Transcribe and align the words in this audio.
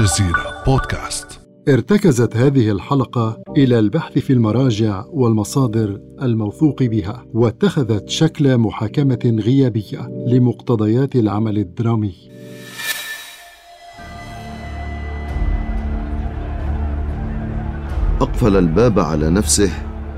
الجزيرة 0.00 0.62
بودكاست 0.66 1.40
ارتكزت 1.68 2.36
هذه 2.36 2.70
الحلقة 2.70 3.42
إلى 3.56 3.78
البحث 3.78 4.18
في 4.18 4.32
المراجع 4.32 5.04
والمصادر 5.08 6.00
الموثوق 6.22 6.82
بها، 6.82 7.24
واتخذت 7.34 8.08
شكل 8.08 8.58
محاكمة 8.58 9.38
غيابية 9.40 10.08
لمقتضيات 10.26 11.16
العمل 11.16 11.58
الدرامي. 11.58 12.14
أقفل 18.20 18.56
الباب 18.56 18.98
على 18.98 19.30
نفسه 19.30 19.70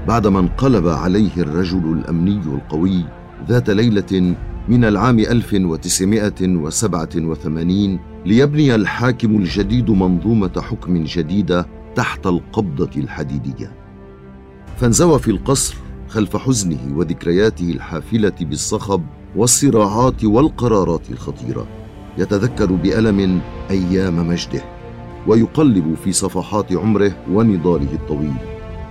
بعدما 0.08 0.40
انقلب 0.40 0.88
عليه 0.88 1.36
الرجل 1.36 1.92
الأمني 1.92 2.40
القوي 2.54 3.04
ذات 3.48 3.70
ليلة 3.70 4.34
من 4.68 4.84
العام 4.84 5.18
1987 5.18 8.11
ليبني 8.26 8.74
الحاكم 8.74 9.36
الجديد 9.36 9.90
منظومة 9.90 10.52
حكم 10.60 11.04
جديدة 11.04 11.66
تحت 11.94 12.26
القبضة 12.26 12.90
الحديدية. 12.96 13.72
فانزوى 14.76 15.18
في 15.18 15.30
القصر 15.30 15.76
خلف 16.08 16.36
حزنه 16.36 16.96
وذكرياته 16.96 17.70
الحافلة 17.70 18.32
بالصخب 18.40 19.02
والصراعات 19.36 20.24
والقرارات 20.24 21.10
الخطيرة. 21.10 21.66
يتذكر 22.18 22.72
بألم 22.72 23.40
أيام 23.70 24.28
مجده 24.28 24.62
ويقلب 25.26 25.94
في 26.04 26.12
صفحات 26.12 26.72
عمره 26.72 27.16
ونضاله 27.30 27.92
الطويل. 27.92 28.34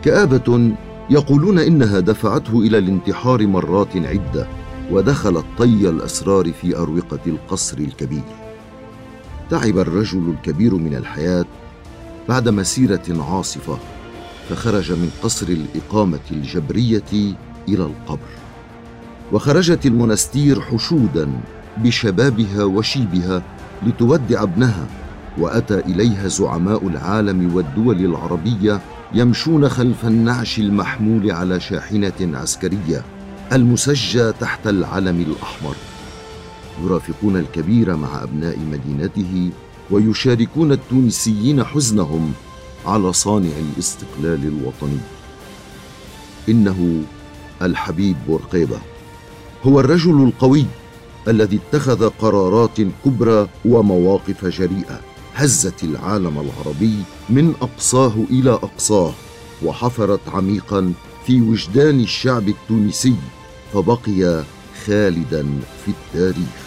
كآبة 0.03 0.71
يقولون 1.09 1.59
إنها 1.59 1.99
دفعته 1.99 2.59
إلى 2.59 2.77
الانتحار 2.77 3.47
مرات 3.47 3.97
عدة 3.97 4.47
ودخلت 4.91 5.45
طي 5.57 5.89
الأسرار 5.89 6.51
في 6.51 6.77
أروقة 6.77 7.19
القصر 7.27 7.77
الكبير 7.77 8.40
تعب 9.51 9.77
الرجل 9.77 10.29
الكبير 10.29 10.75
من 10.75 10.95
الحياة 10.95 11.45
بعد 12.29 12.49
مسيرة 12.49 13.25
عاصفة 13.29 13.77
فخرج 14.49 14.91
من 14.91 15.09
قصر 15.23 15.47
الإقامة 15.47 16.19
الجبرية 16.31 17.35
إلى 17.67 17.83
القبر. 17.83 18.31
وخرجت 19.31 19.85
المنستير 19.85 20.61
حشودا 20.61 21.31
بشبابها 21.77 22.63
وشيبها 22.63 23.43
لتودع 23.83 24.43
ابنها 24.43 24.87
وأتى 25.37 25.79
إليها 25.79 26.27
زعماء 26.27 26.87
العالم 26.87 27.55
والدول 27.55 28.05
العربية 28.05 28.81
يمشون 29.13 29.69
خلف 29.69 30.05
النعش 30.05 30.59
المحمول 30.59 31.31
على 31.31 31.59
شاحنة 31.59 32.13
عسكرية 32.21 33.03
المسجى 33.51 34.31
تحت 34.31 34.67
العلم 34.67 35.21
الأحمر. 35.21 35.75
يرافقون 36.85 37.37
الكبير 37.37 37.95
مع 37.95 38.23
أبناء 38.23 38.59
مدينته 38.59 39.49
ويشاركون 39.91 40.71
التونسيين 40.71 41.63
حزنهم 41.63 42.33
على 42.85 43.13
صانع 43.13 43.51
الاستقلال 43.73 44.45
الوطني. 44.47 44.99
إنه 46.49 47.03
الحبيب 47.61 48.15
بورقيبة 48.27 48.79
هو 49.63 49.79
الرجل 49.79 50.23
القوي 50.23 50.65
الذي 51.27 51.59
اتخذ 51.69 52.09
قرارات 52.09 52.81
كبرى 53.05 53.47
ومواقف 53.65 54.45
جريئة 54.45 54.99
هزت 55.35 55.83
العالم 55.83 56.39
العربي 56.39 56.95
من 57.29 57.53
أقصاه 57.61 58.13
إلى 58.29 58.51
أقصاه 58.51 59.13
وحفرت 59.63 60.19
عميقا 60.33 60.93
في 61.27 61.41
وجدان 61.41 61.99
الشعب 61.99 62.49
التونسي 62.49 63.15
فبقي 63.73 64.43
خالدا 64.85 65.45
في 65.85 65.91
التاريخ. 65.91 66.60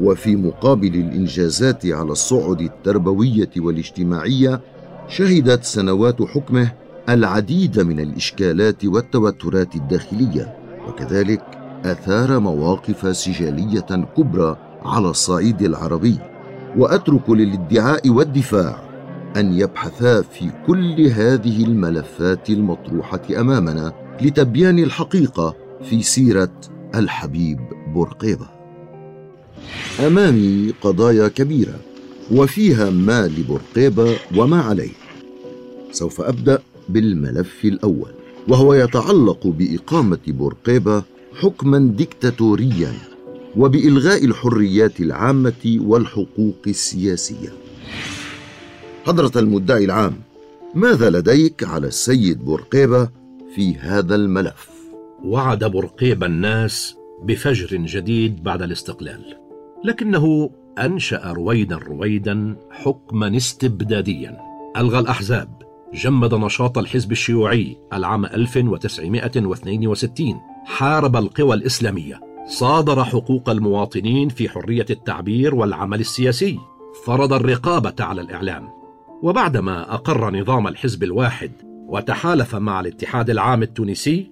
وفي 0.00 0.36
مقابل 0.36 0.94
الإنجازات 0.94 1.86
على 1.86 2.12
الصعد 2.12 2.60
التربوية 2.60 3.50
والاجتماعية 3.56 4.60
شهدت 5.08 5.64
سنوات 5.64 6.22
حكمه 6.22 6.72
العديد 7.08 7.80
من 7.80 8.00
الإشكالات 8.00 8.84
والتوترات 8.84 9.76
الداخلية 9.76 10.54
وكذلك 10.88 11.42
أثار 11.84 12.38
مواقف 12.38 13.16
سجالية 13.16 14.06
كبرى 14.16 14.56
على 14.86 15.10
الصعيد 15.10 15.62
العربي 15.62 16.18
وأترك 16.76 17.30
للادعاء 17.30 18.10
والدفاع 18.10 18.86
أن 19.36 19.52
يبحثا 19.52 20.22
في 20.22 20.50
كل 20.66 21.00
هذه 21.06 21.64
الملفات 21.64 22.50
المطروحة 22.50 23.20
أمامنا 23.40 23.92
لتبيان 24.20 24.78
الحقيقة 24.78 25.54
في 25.90 26.02
سيرة 26.02 26.52
الحبيب 26.94 27.58
بورقيبة. 27.94 28.46
أمامي 30.06 30.72
قضايا 30.80 31.28
كبيرة 31.28 31.80
وفيها 32.32 32.90
ما 32.90 33.26
لبرقيبه 33.26 34.16
وما 34.36 34.60
عليه. 34.60 34.92
سوف 35.92 36.20
أبدأ 36.20 36.62
بالملف 36.88 37.64
الأول 37.64 38.10
وهو 38.48 38.74
يتعلق 38.74 39.46
بإقامة 39.46 40.18
بورقيبة 40.26 41.02
حكما 41.40 41.78
ديكتاتوريا. 41.78 42.92
وبإلغاء 43.56 44.24
الحريات 44.24 45.00
العامة 45.00 45.78
والحقوق 45.80 46.62
السياسية 46.66 47.48
حضرة 49.06 49.40
المدعي 49.40 49.84
العام 49.84 50.14
ماذا 50.74 51.10
لديك 51.10 51.64
على 51.64 51.86
السيد 51.86 52.44
بورقيبة 52.44 53.08
في 53.54 53.76
هذا 53.76 54.14
الملف؟ 54.14 54.70
وعد 55.24 55.64
بورقيبة 55.64 56.26
الناس 56.26 56.96
بفجر 57.22 57.76
جديد 57.76 58.42
بعد 58.42 58.62
الاستقلال 58.62 59.36
لكنه 59.84 60.50
أنشأ 60.78 61.32
رويدا 61.32 61.76
رويدا 61.76 62.56
حكما 62.70 63.36
استبداديا 63.36 64.38
ألغى 64.76 64.98
الأحزاب 64.98 65.62
جمد 65.94 66.34
نشاط 66.34 66.78
الحزب 66.78 67.12
الشيوعي 67.12 67.76
العام 67.92 68.24
1962 68.24 70.40
حارب 70.64 71.16
القوى 71.16 71.54
الإسلامية 71.54 72.25
صادر 72.46 73.04
حقوق 73.04 73.50
المواطنين 73.50 74.28
في 74.28 74.48
حرية 74.48 74.86
التعبير 74.90 75.54
والعمل 75.54 76.00
السياسي. 76.00 76.58
فرض 77.04 77.32
الرقابة 77.32 77.94
على 78.00 78.20
الإعلام. 78.20 78.68
وبعدما 79.22 79.94
أقر 79.94 80.40
نظام 80.40 80.68
الحزب 80.68 81.02
الواحد 81.02 81.52
وتحالف 81.88 82.54
مع 82.54 82.80
الاتحاد 82.80 83.30
العام 83.30 83.62
التونسي 83.62 84.30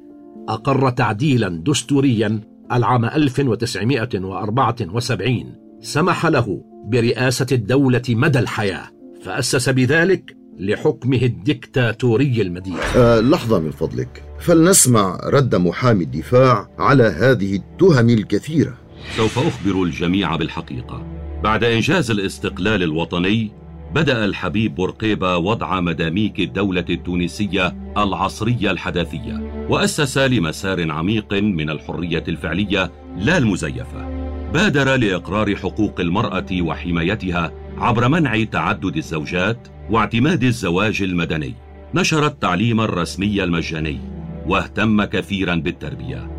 أقر 0.48 0.90
تعديلا 0.90 1.48
دستوريا 1.48 2.40
العام 2.72 3.04
1974 3.04 5.54
سمح 5.80 6.26
له 6.26 6.64
برئاسة 6.86 7.46
الدولة 7.52 8.02
مدى 8.08 8.38
الحياة 8.38 8.88
فأسس 9.22 9.68
بذلك 9.68 10.36
لحكمه 10.58 11.22
الدكتاتوري 11.22 12.42
المديد 12.42 12.76
أه 12.96 13.20
لحظة 13.20 13.58
من 13.58 13.70
فضلك. 13.70 14.22
فلنسمع 14.44 15.20
رد 15.24 15.54
محامي 15.54 16.04
الدفاع 16.04 16.68
على 16.78 17.02
هذه 17.04 17.56
التهم 17.56 18.08
الكثيرة. 18.08 18.74
سوف 19.16 19.38
أخبر 19.38 19.82
الجميع 19.82 20.36
بالحقيقة. 20.36 21.06
بعد 21.44 21.64
إنجاز 21.64 22.10
الاستقلال 22.10 22.82
الوطني 22.82 23.52
بدأ 23.94 24.24
الحبيب 24.24 24.74
بورقيبة 24.74 25.36
وضع 25.36 25.80
مداميك 25.80 26.40
الدولة 26.40 26.84
التونسية 26.90 27.76
العصرية 27.96 28.70
الحداثية 28.70 29.66
وأسس 29.68 30.18
لمسار 30.18 30.90
عميق 30.90 31.32
من 31.32 31.70
الحرية 31.70 32.24
الفعلية 32.28 32.92
لا 33.18 33.38
المزيفة. 33.38 34.08
بادر 34.52 34.96
لإقرار 34.96 35.56
حقوق 35.56 36.00
المرأة 36.00 36.46
وحمايتها 36.52 37.52
عبر 37.78 38.08
منع 38.08 38.44
تعدد 38.44 38.96
الزوجات 38.96 39.68
واعتماد 39.90 40.44
الزواج 40.44 41.02
المدني. 41.02 41.54
نشر 41.94 42.26
التعليم 42.26 42.80
الرسمي 42.80 43.44
المجاني. 43.44 44.13
واهتم 44.46 45.04
كثيرا 45.04 45.54
بالتربية. 45.54 46.30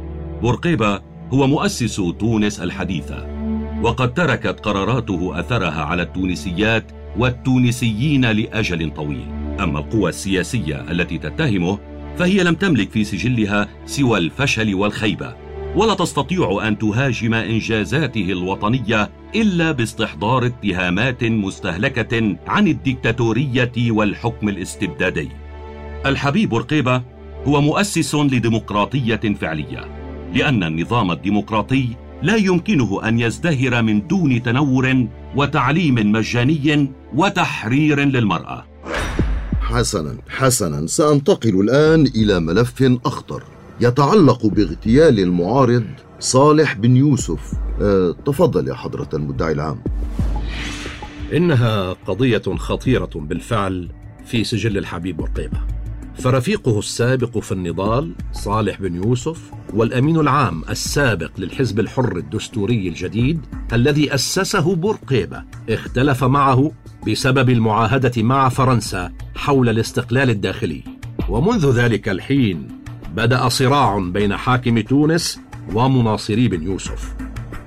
بورقيبة 0.42 1.02
هو 1.34 1.48
مؤسس 1.48 1.96
تونس 2.20 2.60
الحديثة 2.60 3.28
وقد 3.82 4.14
تركت 4.14 4.60
قراراته 4.60 5.40
أثرها 5.40 5.84
على 5.84 6.02
التونسيات 6.02 6.92
والتونسيين 7.18 8.26
لأجل 8.32 8.94
طويل. 8.94 9.26
أما 9.60 9.80
القوى 9.80 10.10
السياسية 10.10 10.92
التي 10.92 11.18
تتهمه 11.18 11.80
فهي 12.18 12.44
لم 12.44 12.56
تملك 12.56 12.92
في 12.92 13.04
سجلها 13.04 13.68
سوى 13.86 14.18
الفشل 14.18 14.76
والخيبة 14.76 15.36
ولا 15.76 15.94
تستطيع 15.94 16.68
أن 16.68 16.78
تهاجم 16.78 17.34
إنجازاته 17.34 18.32
الوطنية 18.32 19.10
إلا 19.36 19.72
باستحضار 19.72 20.46
اتهامات 20.46 21.24
مستهلكة 21.24 22.38
عن 22.48 22.68
الدكتاتورية 22.68 23.92
والحكم 23.92 24.50
الاستبدادي. 24.50 25.30
الحبيب 26.06 26.56
رقيبة 26.56 27.15
هو 27.46 27.62
مؤسس 27.62 28.16
لديمقراطية 28.16 29.36
فعلية 29.42 29.88
لأن 30.34 30.64
النظام 30.64 31.12
الديمقراطي 31.12 31.88
لا 32.22 32.36
يمكنه 32.36 33.08
أن 33.08 33.20
يزدهر 33.20 33.82
من 33.82 34.08
دون 34.08 34.44
تنور 34.44 35.08
وتعليم 35.36 36.12
مجاني 36.12 36.92
وتحرير 37.16 38.00
للمرأة. 38.00 38.66
حسنا 39.62 40.18
حسنا 40.30 40.88
سأنتقل 40.88 41.60
الآن 41.60 42.08
إلى 42.16 42.40
ملف 42.40 43.00
أخطر 43.06 43.44
يتعلق 43.82 44.46
باغتيال 44.46 45.20
المعارض 45.20 45.86
صالح 46.20 46.74
بن 46.74 46.98
يوسف. 46.98 47.54
أه 47.82 48.16
تفضل 48.26 48.68
يا 48.68 48.74
حضرة 48.74 49.10
المدعي 49.14 49.52
العام. 49.52 49.82
إنها 51.34 51.94
قضية 51.94 52.44
خطيرة 52.58 53.10
بالفعل 53.16 53.90
في 54.26 54.44
سجل 54.44 54.78
الحبيب 54.78 55.20
ورقيبة 55.20 55.58
فرفيقه 56.20 56.80
السابق 56.80 57.38
في 57.38 57.52
النضال 57.52 58.12
صالح 58.32 58.82
بن 58.82 58.96
يوسف 58.96 59.52
والأمين 59.74 60.20
العام 60.20 60.64
السابق 60.70 61.32
للحزب 61.38 61.80
الحر 61.80 62.18
الدستوري 62.18 62.88
الجديد 62.88 63.42
الذي 63.74 64.14
أسسه 64.14 64.76
بورقيبة 64.76 65.44
اختلف 65.70 66.24
معه 66.24 66.72
بسبب 67.08 67.50
المعاهدة 67.50 68.24
مع 68.24 68.50
فرنسا 68.50 69.12
حول 69.36 69.70
الاستقلال 69.70 70.30
الداخلي. 70.30 70.84
ومنذ 71.30 71.72
ذلك 71.72 72.10
الحين 72.10 72.68
بدأ 73.16 73.50
صراع 73.50 74.00
بين 74.00 74.36
حاكم 74.36 74.80
تونس 74.80 75.40
ومناصري 75.74 76.48
بن 76.48 76.64
يوسف. 76.64 77.16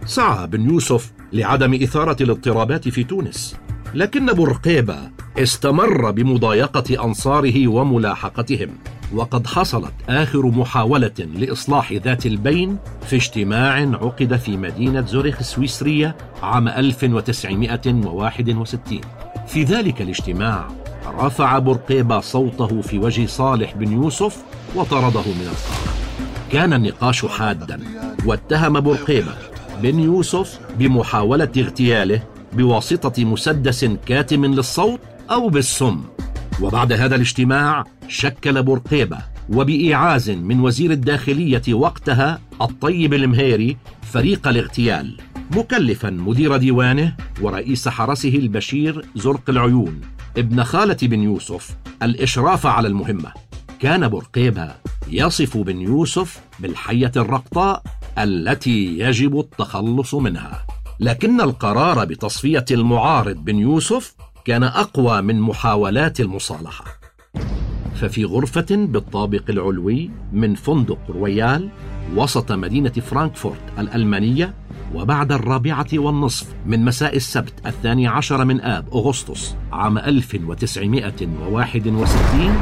سعى 0.07 0.47
بن 0.47 0.71
يوسف 0.71 1.13
لعدم 1.33 1.75
إثارة 1.75 2.23
الاضطرابات 2.23 2.89
في 2.89 3.05
تونس 3.05 3.57
لكن 3.95 4.27
بورقيبة 4.27 5.11
استمر 5.43 6.11
بمضايقة 6.11 7.05
أنصاره 7.05 7.69
وملاحقتهم 7.69 8.69
وقد 9.15 9.47
حصلت 9.47 9.93
آخر 10.09 10.47
محاولة 10.47 11.11
لإصلاح 11.19 11.93
ذات 11.93 12.27
البين 12.27 12.77
في 13.07 13.17
اجتماع 13.17 13.75
عقد 13.75 14.37
في 14.37 14.57
مدينة 14.57 15.07
زوريخ 15.07 15.39
السويسرية 15.39 16.17
عام 16.43 16.69
1961 16.69 19.01
في 19.47 19.65
ذلك 19.65 20.03
الاجتماع 20.03 20.69
رفع 21.19 21.59
بورقيبة 21.59 22.21
صوته 22.21 22.81
في 22.81 22.99
وجه 22.99 23.27
صالح 23.27 23.75
بن 23.75 23.93
يوسف 23.93 24.37
وطرده 24.75 25.21
من 25.21 25.49
القاعة 25.51 25.89
كان 26.53 26.73
النقاش 26.73 27.27
حادا 27.27 27.81
واتهم 28.27 28.81
بورقيبة 28.81 29.35
بن 29.83 30.01
يوسف 30.01 30.59
بمحاولة 30.79 31.49
اغتياله 31.59 32.23
بواسطة 32.53 33.25
مسدس 33.25 33.85
كاتم 34.07 34.45
للصوت 34.45 35.01
أو 35.31 35.49
بالسم. 35.49 36.05
وبعد 36.61 36.93
هذا 36.93 37.15
الاجتماع 37.15 37.85
شكل 38.09 38.63
بورقيبة 38.63 39.19
وبإيعاز 39.49 40.31
من 40.31 40.61
وزير 40.61 40.91
الداخلية 40.91 41.63
وقتها 41.71 42.41
الطيب 42.63 43.15
المهيري 43.15 43.77
فريق 44.03 44.49
الاغتيال 44.49 45.17
مكلفا 45.57 46.11
مدير 46.11 46.57
ديوانه 46.57 47.17
ورئيس 47.41 47.89
حرسه 47.89 48.29
البشير 48.29 49.05
زرق 49.17 49.51
العيون 49.51 50.01
ابن 50.37 50.65
خالة 50.65 50.97
بن 51.03 51.23
يوسف 51.23 51.77
الإشراف 52.03 52.67
على 52.67 52.89
المهمة. 52.89 53.33
كان 53.81 54.09
بورقيبة 54.09 54.75
يصف 55.11 55.57
بن 55.57 55.81
يوسف 55.81 56.41
بالحية 56.61 57.13
الرقطاء 57.17 57.83
التي 58.19 58.99
يجب 58.99 59.41
التخلص 59.41 60.15
منها. 60.15 60.67
لكن 61.01 61.41
القرار 61.41 62.05
بتصفية 62.05 62.65
المعارض 62.71 63.37
بن 63.37 63.59
يوسف 63.59 64.15
كان 64.49 64.63
أقوى 64.63 65.23
من 65.23 65.41
محاولات 65.41 66.21
المصالحة. 66.21 66.85
ففي 67.95 68.25
غرفة 68.25 68.67
بالطابق 68.71 69.43
العلوي 69.49 70.11
من 70.33 70.55
فندق 70.55 70.99
رويال 71.11 71.69
وسط 72.17 72.53
مدينة 72.53 72.91
فرانكفورت 72.91 73.61
الألمانية 73.79 74.55
وبعد 74.95 75.33
الرابعة 75.33 75.87
والنصف 75.93 76.47
من 76.67 76.85
مساء 76.85 77.17
السبت 77.17 77.67
الثاني 77.67 78.07
عشر 78.07 78.45
من 78.45 78.61
آب 78.61 78.89
أغسطس 78.95 79.55
عام 79.73 79.99
1961 79.99 82.53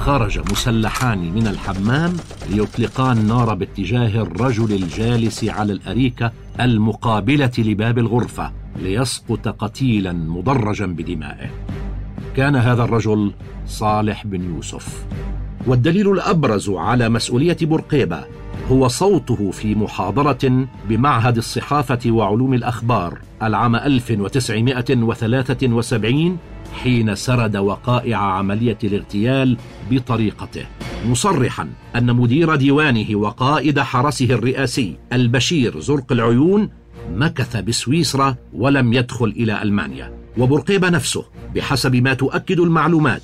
خرج 0.00 0.52
مسلحان 0.52 1.34
من 1.34 1.46
الحمام 1.46 2.16
ليطلقا 2.50 3.12
النار 3.12 3.54
باتجاه 3.54 4.22
الرجل 4.22 4.72
الجالس 4.72 5.44
على 5.44 5.72
الأريكة 5.72 6.32
المقابلة 6.60 7.52
لباب 7.58 7.98
الغرفة. 7.98 8.59
ليسقط 8.76 9.48
قتيلا 9.48 10.12
مدرجا 10.12 10.86
بدمائه. 10.86 11.50
كان 12.36 12.56
هذا 12.56 12.84
الرجل 12.84 13.32
صالح 13.66 14.26
بن 14.26 14.54
يوسف. 14.54 15.06
والدليل 15.66 16.12
الأبرز 16.12 16.70
على 16.70 17.08
مسؤولية 17.08 17.56
بورقيبة 17.62 18.24
هو 18.70 18.88
صوته 18.88 19.50
في 19.50 19.74
محاضرة 19.74 20.68
بمعهد 20.88 21.36
الصحافة 21.36 22.10
وعلوم 22.10 22.54
الأخبار 22.54 23.18
العام 23.42 23.76
1973 23.76 26.38
حين 26.82 27.14
سرد 27.14 27.56
وقائع 27.56 28.18
عملية 28.18 28.78
الاغتيال 28.84 29.56
بطريقته 29.90 30.64
مصرحا 31.06 31.68
أن 31.96 32.16
مدير 32.16 32.54
ديوانه 32.54 33.16
وقائد 33.16 33.80
حرسه 33.80 34.24
الرئاسي 34.24 34.96
البشير 35.12 35.80
زرق 35.80 36.12
العيون 36.12 36.70
مكث 37.10 37.56
بسويسرا 37.56 38.36
ولم 38.52 38.92
يدخل 38.92 39.34
إلى 39.36 39.62
ألمانيا. 39.62 40.20
وبرقيبه 40.38 40.88
نفسه 40.88 41.24
بحسب 41.54 41.96
ما 41.96 42.14
تؤكد 42.14 42.60
المعلومات 42.60 43.22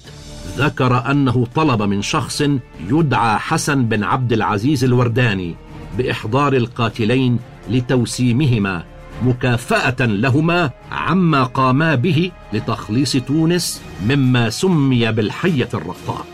ذكر 0.57 1.11
أنه 1.11 1.47
طلب 1.55 1.83
من 1.83 2.03
شخص 2.03 2.43
يدعى 2.91 3.39
حسن 3.39 3.85
بن 3.85 4.05
عبد 4.05 4.33
العزيز 4.33 4.85
الورداني 4.85 5.55
بإحضار 5.99 6.53
القاتلين 6.53 7.39
لتوسيمهما 7.71 8.85
مكافأة 9.23 10.07
لهما 10.07 10.71
عما 10.93 11.43
قاما 11.43 11.95
به 11.95 12.31
لتخليص 12.53 13.17
تونس 13.17 13.83
مما 14.09 14.51
سمي 14.51 15.13
بالحية 15.13 15.69
الرقاء 15.75 16.27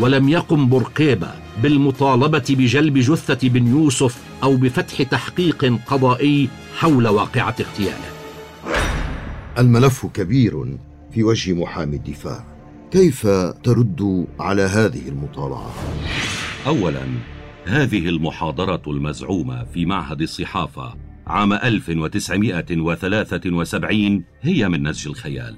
ولم 0.00 0.28
يقم 0.28 0.66
بورقيبة 0.66 1.28
بالمطالبة 1.62 2.44
بجلب 2.50 2.98
جثة 2.98 3.48
بن 3.48 3.66
يوسف 3.66 4.18
أو 4.42 4.56
بفتح 4.56 5.02
تحقيق 5.02 5.78
قضائي 5.86 6.48
حول 6.78 7.08
واقعة 7.08 7.54
اغتياله 7.60 8.12
الملف 9.58 10.06
كبير 10.06 10.78
في 11.14 11.22
وجه 11.22 11.52
محامي 11.52 11.96
الدفاع 11.96 12.44
كيف 12.90 13.26
ترد 13.62 14.26
على 14.40 14.62
هذه 14.62 15.08
المطالعة؟ 15.08 15.74
أولا 16.66 17.02
هذه 17.64 18.08
المحاضرة 18.08 18.82
المزعومة 18.86 19.64
في 19.64 19.86
معهد 19.86 20.22
الصحافة 20.22 20.94
عام 21.26 21.52
1973 21.52 24.24
هي 24.42 24.68
من 24.68 24.88
نسج 24.88 25.08
الخيال 25.08 25.56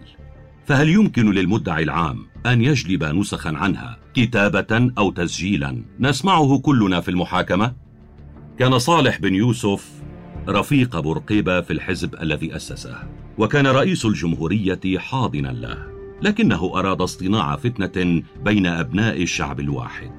فهل 0.67 0.89
يمكن 0.89 1.31
للمدعي 1.31 1.83
العام 1.83 2.27
أن 2.47 2.63
يجلب 2.63 3.05
نسخا 3.05 3.57
عنها 3.57 3.99
كتابة 4.15 4.91
أو 4.99 5.11
تسجيلا 5.11 5.83
نسمعه 6.01 6.59
كلنا 6.59 7.01
في 7.01 7.11
المحاكمة؟ 7.11 7.84
كان 8.59 8.79
صالح 8.79 9.21
بن 9.21 9.35
يوسف 9.35 9.89
رفيق 10.49 11.01
بورقيبة 11.01 11.61
في 11.61 11.73
الحزب 11.73 12.15
الذي 12.23 12.57
أسسه 12.57 12.97
وكان 13.39 13.67
رئيس 13.67 14.05
الجمهورية 14.05 14.99
حاضنا 14.99 15.49
له 15.49 15.79
لكنه 16.23 16.79
أراد 16.79 17.01
اصطناع 17.01 17.57
فتنة 17.57 18.23
بين 18.45 18.67
أبناء 18.67 19.23
الشعب 19.23 19.61
الواحد 19.61 20.11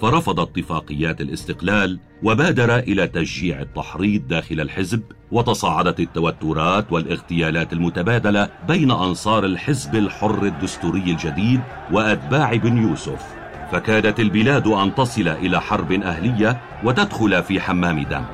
فرفض 0.00 0.40
اتفاقيات 0.40 1.20
الاستقلال 1.20 1.98
وبادر 2.22 2.78
إلى 2.78 3.06
تشجيع 3.08 3.60
التحريض 3.60 4.28
داخل 4.28 4.60
الحزب 4.60 5.02
وتصاعدت 5.32 6.00
التوترات 6.00 6.92
والاغتيالات 6.92 7.72
المتبادلة 7.72 8.50
بين 8.68 8.90
أنصار 8.90 9.44
الحزب 9.44 9.94
الحر 9.94 10.46
الدستوري 10.46 11.10
الجديد 11.10 11.60
وأتباع 11.92 12.56
بن 12.56 12.76
يوسف. 12.76 13.41
فكادت 13.72 14.20
البلاد 14.20 14.66
أن 14.66 14.94
تصل 14.94 15.28
إلى 15.28 15.60
حرب 15.60 15.92
أهلية 15.92 16.60
وتدخل 16.84 17.42
في 17.42 17.60
حمام 17.60 18.02
دم. 18.02 18.24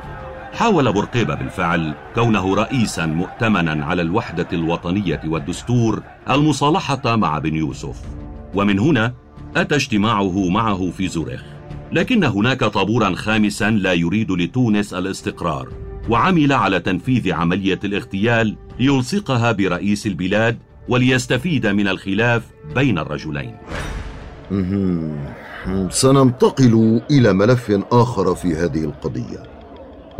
حاول 0.54 0.92
بورقيبة 0.92 1.35
بالفعل 1.35 1.95
كونه 2.14 2.54
رئيسا 2.54 3.07
مؤتمنا 3.07 3.85
على 3.85 4.02
الوحدة 4.02 4.47
الوطنية 4.52 5.21
والدستور 5.26 6.02
المصالحة 6.30 7.16
مع 7.16 7.38
بن 7.38 7.54
يوسف. 7.54 7.97
ومن 8.54 8.78
هنا 8.78 9.14
أتى 9.57 9.75
اجتماعه 9.75 10.49
معه 10.49 10.90
في 10.90 11.09
زورخ 11.09 11.42
لكن 11.92 12.25
هناك 12.25 12.64
طابورا 12.64 13.14
خامسا 13.14 13.71
لا 13.71 13.92
يريد 13.92 14.30
لتونس 14.30 14.95
الاستقرار 14.95 15.68
وعمل 16.09 16.52
على 16.52 16.80
تنفيذ 16.80 17.33
عملية 17.33 17.78
الاغتيال 17.85 18.57
ليلصقها 18.80 19.52
برئيس 19.52 20.07
البلاد 20.07 20.59
وليستفيد 20.88 21.66
من 21.66 21.88
الخلاف 21.88 22.42
بين 22.75 22.99
الرجلين. 22.99 23.57
سننتقل 25.90 27.00
إلى 27.11 27.33
ملف 27.33 27.81
آخر 27.93 28.35
في 28.35 28.55
هذه 28.55 28.85
القضية 28.85 29.43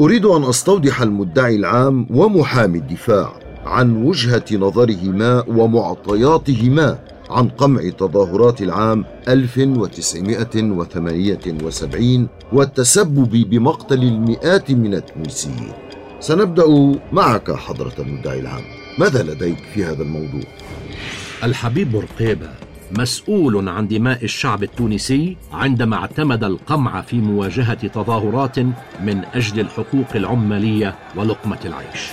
أريد 0.01 0.25
أن 0.25 0.45
أستوضح 0.45 1.03
المدعي 1.03 1.57
العام 1.57 2.07
ومحامي 2.11 2.79
الدفاع 2.79 3.33
عن 3.67 4.03
وجهة 4.03 4.45
نظرهما 4.53 5.45
ومعطياتهما 5.49 6.99
عن 7.31 7.49
قمع 7.49 7.91
تظاهرات 7.99 8.63
العام 8.63 9.05
1978 9.29 12.29
والتسبب 12.53 13.51
بمقتل 13.51 14.03
المئات 14.03 14.71
من 14.71 14.95
التونسيين. 14.95 15.73
سنبدأ 16.21 16.99
معك 17.13 17.53
حضرة 17.53 17.93
المدعي 17.99 18.41
العام. 18.41 18.63
ماذا 18.99 19.23
لديك 19.23 19.59
في 19.75 19.85
هذا 19.85 20.03
الموضوع؟ 20.03 20.43
الحبيب 21.45 21.93
بورقيبة 21.93 22.49
مسؤول 22.93 23.69
عن 23.69 23.89
دماء 23.89 24.25
الشعب 24.25 24.63
التونسي 24.63 25.37
عندما 25.53 25.97
اعتمد 25.97 26.45
القمع 26.45 27.01
في 27.01 27.17
مواجهة 27.17 27.87
تظاهرات 27.89 28.59
من 29.01 29.25
أجل 29.35 29.61
الحقوق 29.61 30.07
العمالية 30.15 30.95
ولقمة 31.17 31.59
العيش. 31.65 32.11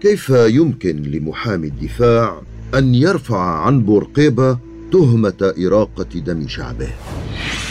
كيف 0.00 0.30
يمكن 0.30 1.02
لمحامي 1.02 1.66
الدفاع 1.66 2.42
أن 2.74 2.94
يرفع 2.94 3.66
عن 3.66 3.82
بورقيبة 3.82 4.58
تهمة 4.92 5.54
إراقة 5.66 6.18
دم 6.20 6.48
شعبه؟ 6.48 6.88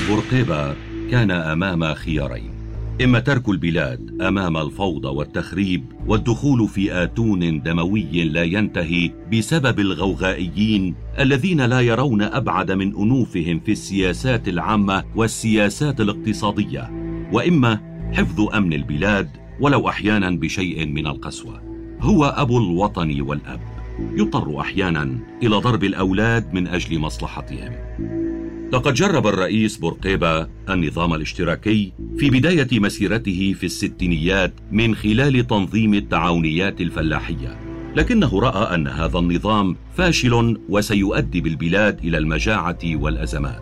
بورقيبة 0.10 0.76
كان 1.12 1.32
أمام 1.32 1.94
خيارين. 1.94 2.55
إما 3.04 3.20
ترك 3.20 3.50
البلاد 3.50 4.22
أمام 4.22 4.58
الفوضى 4.58 5.08
والتخريب 5.08 5.86
والدخول 6.08 6.68
في 6.68 7.04
آتون 7.04 7.62
دموي 7.62 8.24
لا 8.24 8.44
ينتهي 8.44 9.12
بسبب 9.34 9.80
الغوغائيين 9.80 10.96
الذين 11.20 11.62
لا 11.62 11.82
يرون 11.82 12.22
أبعد 12.22 12.72
من 12.72 12.96
أنوفهم 12.96 13.60
في 13.60 13.72
السياسات 13.72 14.48
العامة 14.48 15.04
والسياسات 15.16 16.02
الاقتصادية 16.02 16.92
وإما 17.32 17.80
حفظ 18.14 18.42
أمن 18.56 18.74
البلاد 18.74 19.30
ولو 19.60 19.90
أحيانا 19.90 20.30
بشيء 20.30 20.86
من 20.86 21.08
القسوة. 21.08 21.62
هو 22.02 22.26
أبو 22.26 22.58
الوطن 22.58 23.22
والأب. 23.22 23.60
يضطر 24.00 24.60
أحيانا 24.60 25.18
إلى 25.44 25.56
ضرب 25.56 25.84
الأولاد 25.84 26.54
من 26.54 26.68
أجل 26.68 27.00
مصلحتهم. 27.00 27.72
لقد 28.72 28.94
جرب 28.94 29.28
الرئيس 29.28 29.78
بورقيبة 29.78 30.48
النظام 30.70 31.14
الاشتراكي 31.14 31.94
في 32.18 32.30
بداية 32.30 32.68
مسيرته 32.80 33.56
في 33.60 33.66
الستينيات 33.66 34.54
من 34.72 34.96
خلال 34.96 35.48
تنظيم 35.48 35.94
التعاونيات 35.94 36.82
الفلاحية 36.82 37.60
لكنه 37.96 38.40
رأى 38.40 38.76
أن 38.76 38.88
هذا 38.88 39.20
النظام 39.20 39.76
فاشل 39.98 40.60
وسيؤدي 40.70 41.42
بالبلاد 41.42 42.00
إلى 42.06 42.18
المجاعة 42.18 42.80
والأزمات 42.86 43.62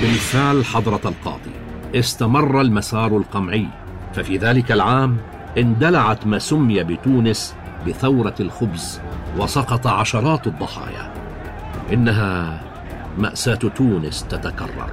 بالفعل 0.00 0.64
حضرة 0.64 1.00
القاضي 1.04 1.50
استمر 1.94 2.60
المسار 2.60 3.16
القمعي 3.16 3.66
ففي 4.14 4.36
ذلك 4.36 4.72
العام 4.72 5.16
اندلعت 5.58 6.26
ما 6.26 6.38
سمي 6.38 6.84
بتونس 6.84 7.54
بثورة 7.86 8.34
الخبز 8.40 9.00
وسقط 9.38 9.86
عشرات 9.86 10.46
الضحايا. 10.46 11.12
إنها 11.92 12.60
مأساة 13.18 13.54
تونس 13.54 14.24
تتكرر. 14.28 14.90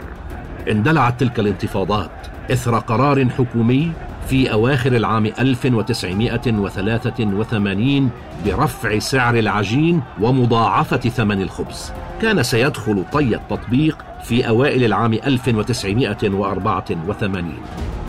اندلعت 0.71 1.19
تلك 1.19 1.39
الانتفاضات 1.39 2.11
إثر 2.51 2.79
قرار 2.79 3.29
حكومي 3.29 3.91
في 4.29 4.51
أواخر 4.51 4.95
العام 4.95 5.25
1983 5.25 8.09
برفع 8.45 8.99
سعر 8.99 9.39
العجين 9.39 10.01
ومضاعفة 10.21 10.97
ثمن 10.97 11.41
الخبز. 11.41 11.91
كان 12.21 12.43
سيدخل 12.43 13.03
طي 13.11 13.35
التطبيق 13.35 13.97
في 14.23 14.47
أوائل 14.47 14.83
العام 14.83 15.13
1984 15.13 17.53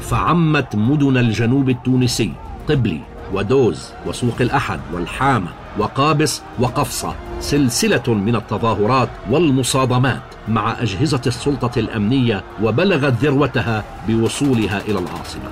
فعمت 0.03 0.77
مدن 0.77 1.17
الجنوب 1.17 1.69
التونسي 1.69 2.33
طبلي 2.69 3.01
ودوز 3.33 3.91
وسوق 4.07 4.37
الأحد 4.41 4.81
والحامة 4.93 5.49
وقابس 5.79 6.43
وقفصة 6.59 7.15
سلسلة 7.41 8.15
من 8.15 8.37
التظاهرات 8.37 9.09
والمصادمات 9.31 10.23
مع 10.49 10.83
أجهزة 10.83 11.21
السلطة 11.27 11.79
الأمنية 11.79 12.45
وبلغت 12.63 13.13
ذروتها 13.13 13.85
بوصولها 14.09 14.81
إلى 14.81 14.99
العاصمة. 14.99 15.51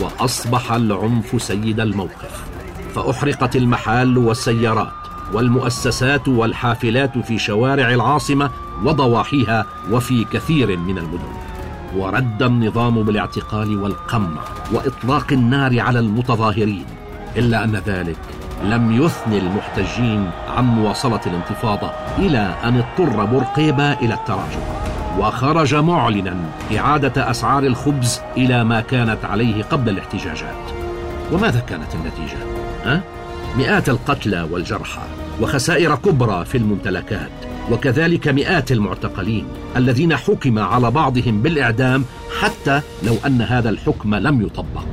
وأصبح 0.00 0.72
العنف 0.72 1.42
سيد 1.42 1.80
الموقف. 1.80 2.44
فأحرقت 2.94 3.56
المحال 3.56 4.18
والسيارات 4.18 4.92
والمؤسسات 5.32 6.28
والحافلات 6.28 7.18
في 7.18 7.38
شوارع 7.38 7.90
العاصمة 7.90 8.50
وضواحيها 8.84 9.66
وفي 9.90 10.24
كثير 10.24 10.76
من 10.76 10.98
المدن. 10.98 11.34
ورد 11.96 12.42
النظام 12.42 13.02
بالاعتقال 13.02 13.82
والقمع 13.82 14.40
وإطلاق 14.72 15.32
النار 15.32 15.80
على 15.80 15.98
المتظاهرين. 15.98 16.84
إلا 17.36 17.64
أن 17.64 17.76
ذلك 17.86 18.18
لم 18.64 19.02
يثن 19.02 19.32
المحتجين 19.32 20.30
عن 20.56 20.64
مواصلة 20.64 21.20
الانتفاضة 21.26 21.90
إلى 22.18 22.54
أن 22.64 22.76
اضطر 22.76 23.24
بورقيبة 23.24 23.92
إلى 23.92 24.14
التراجع. 24.14 24.58
وخرج 25.18 25.74
معلنا 25.74 26.36
إعادة 26.78 27.30
أسعار 27.30 27.62
الخبز 27.62 28.20
إلى 28.36 28.64
ما 28.64 28.80
كانت 28.80 29.24
عليه 29.24 29.62
قبل 29.62 29.88
الاحتجاجات. 29.88 30.64
وماذا 31.32 31.60
كانت 31.60 31.94
النتيجة؟ 31.94 32.38
ها؟ 32.84 33.00
مئات 33.58 33.88
القتلى 33.88 34.48
والجرحى 34.50 35.02
وخسائر 35.40 35.94
كبرى 35.94 36.44
في 36.44 36.58
الممتلكات 36.58 37.30
وكذلك 37.70 38.28
مئات 38.28 38.72
المعتقلين 38.72 39.46
الذين 39.76 40.16
حكم 40.16 40.58
على 40.58 40.90
بعضهم 40.90 41.42
بالإعدام 41.42 42.04
حتى 42.40 42.80
لو 43.02 43.16
أن 43.26 43.42
هذا 43.42 43.70
الحكم 43.70 44.14
لم 44.14 44.42
يطبق. 44.42 44.84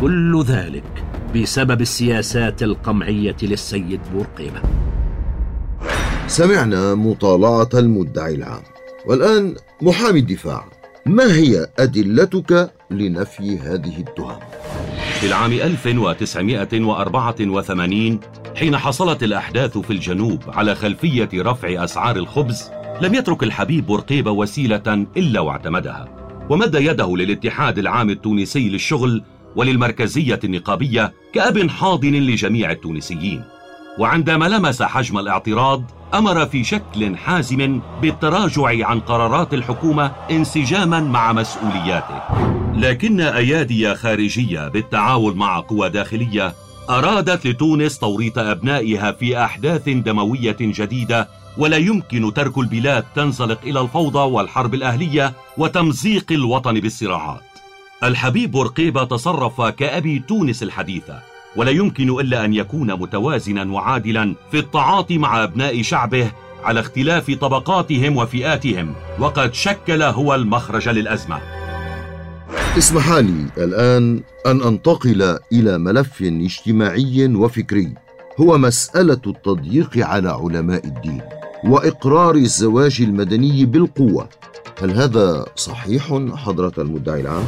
كل 0.00 0.44
ذلك 0.46 1.03
بسبب 1.34 1.80
السياسات 1.80 2.62
القمعية 2.62 3.36
للسيد 3.42 4.00
بورقيبه 4.12 4.60
سمعنا 6.26 6.94
مطالعة 6.94 7.68
المدعي 7.74 8.34
العام. 8.34 8.62
والآن 9.06 9.54
محامي 9.82 10.18
الدفاع 10.18 10.64
ما 11.06 11.34
هي 11.34 11.66
أدلتك 11.78 12.72
لنفي 12.90 13.58
هذه 13.58 13.98
التهم؟ 13.98 14.38
في 15.20 15.26
العام 15.26 15.52
1984 15.52 18.20
حين 18.56 18.76
حصلت 18.76 19.22
الأحداث 19.22 19.78
في 19.78 19.92
الجنوب 19.92 20.42
على 20.48 20.74
خلفية 20.74 21.28
رفع 21.34 21.84
أسعار 21.84 22.16
الخبز 22.16 22.70
لم 23.00 23.14
يترك 23.14 23.42
الحبيب 23.42 23.86
بورقيبة 23.86 24.30
وسيلة 24.30 25.06
إلا 25.16 25.40
واعتمدها. 25.40 26.08
ومد 26.50 26.74
يده 26.74 27.16
للاتحاد 27.16 27.78
العام 27.78 28.10
التونسي 28.10 28.68
للشغل 28.68 29.22
وللمركزية 29.56 30.40
النقابية 30.44 31.12
كأب 31.32 31.70
حاضن 31.70 32.12
لجميع 32.12 32.70
التونسيين. 32.70 33.44
وعندما 33.98 34.44
لمس 34.44 34.82
حجم 34.82 35.18
الاعتراض 35.18 35.90
أمر 36.14 36.46
في 36.46 36.64
شكل 36.64 37.16
حازم 37.16 37.80
بالتراجع 38.02 38.86
عن 38.86 39.00
قرارات 39.00 39.54
الحكومة 39.54 40.12
انسجاما 40.30 41.00
مع 41.00 41.32
مسؤولياته. 41.32 42.20
لكن 42.74 43.20
أيادي 43.20 43.94
خارجية 43.94 44.68
بالتعاون 44.68 45.36
مع 45.36 45.60
قوى 45.60 45.88
داخلية 45.88 46.54
أرادت 46.90 47.46
لتونس 47.46 47.98
توريط 47.98 48.38
أبنائها 48.38 49.12
في 49.12 49.44
أحداث 49.44 49.88
دموية 49.88 50.56
جديدة 50.60 51.28
ولا 51.58 51.76
يمكن 51.76 52.34
ترك 52.34 52.58
البلاد 52.58 53.04
تنزلق 53.14 53.58
إلى 53.64 53.80
الفوضى 53.80 54.18
والحرب 54.18 54.74
الأهلية 54.74 55.32
وتمزيق 55.58 56.32
الوطن 56.32 56.80
بالصراعات. 56.80 57.53
الحبيب 58.04 58.50
بورقيبه 58.50 59.04
تصرف 59.04 59.60
كأبي 59.60 60.24
تونس 60.28 60.62
الحديثه 60.62 61.18
ولا 61.56 61.70
يمكن 61.70 62.20
إلا 62.20 62.44
أن 62.44 62.54
يكون 62.54 62.92
متوازنا 62.92 63.72
وعادلا 63.72 64.34
في 64.50 64.58
التعاطي 64.58 65.18
مع 65.18 65.44
أبناء 65.44 65.82
شعبه 65.82 66.30
على 66.64 66.80
اختلاف 66.80 67.30
طبقاتهم 67.30 68.16
وفئاتهم 68.16 68.94
وقد 69.18 69.54
شكل 69.54 70.02
هو 70.02 70.34
المخرج 70.34 70.88
للأزمة. 70.88 71.40
اسمح 72.78 73.12
لي 73.12 73.46
الآن 73.58 74.22
أن 74.46 74.62
أنتقل 74.62 75.38
إلى 75.52 75.78
ملف 75.78 76.22
اجتماعي 76.22 77.26
وفكري 77.26 77.94
هو 78.40 78.58
مسألة 78.58 79.20
التضييق 79.26 79.98
على 79.98 80.28
علماء 80.28 80.86
الدين 80.86 81.22
وإقرار 81.64 82.34
الزواج 82.34 83.02
المدني 83.02 83.64
بالقوة. 83.64 84.28
هل 84.82 84.90
هذا 84.90 85.46
صحيح 85.56 86.20
حضرة 86.34 86.72
المدعي 86.78 87.20
العام؟ 87.20 87.44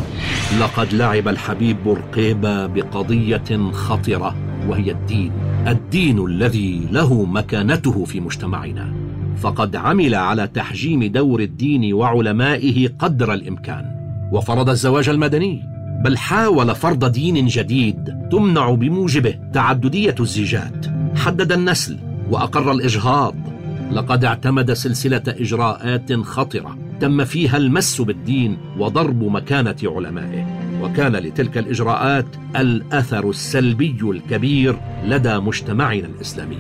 لقد 0.53 0.95
لعب 0.95 1.29
الحبيب 1.29 1.85
بورقيبة 1.85 2.67
بقضية 2.67 3.71
خطرة 3.73 4.35
وهي 4.69 4.91
الدين. 4.91 5.33
الدين 5.67 6.27
الذي 6.27 6.89
له 6.91 7.25
مكانته 7.25 8.05
في 8.05 8.21
مجتمعنا. 8.21 8.95
فقد 9.37 9.77
عمل 9.77 10.15
على 10.15 10.47
تحجيم 10.47 11.05
دور 11.05 11.41
الدين 11.41 11.95
وعلمائه 11.95 12.89
قدر 12.99 13.35
الإمكان. 13.35 13.85
وفرض 14.33 14.71
الزواج 14.71 15.09
المدني. 15.09 15.63
بل 16.05 16.19
حاول 16.19 16.75
فرض 16.75 17.05
دين 17.05 17.47
جديد 17.47 18.29
تمنع 18.31 18.71
بموجبه 18.71 19.35
تعددية 19.53 20.15
الزيجات. 20.21 20.87
حدد 21.17 21.53
النسل 21.53 21.99
وأقر 22.31 22.73
الإجهاض. 22.73 23.35
لقد 23.93 24.25
اعتمد 24.25 24.73
سلسلة 24.73 25.23
إجراءات 25.29 26.13
خطرة. 26.13 26.86
تم 27.01 27.25
فيها 27.25 27.57
المس 27.57 28.01
بالدين 28.01 28.59
وضرب 28.79 29.23
مكانة 29.23 29.77
علمائه. 29.83 30.47
وكان 30.83 31.17
لتلك 31.17 31.59
الإجراءات 31.59 32.27
الأثر 32.57 33.31
السلبي 33.31 33.99
الكبير 34.03 34.81
لدى 35.05 35.39
مجتمعنا 35.39 36.07
الإسلامي. 36.07 36.59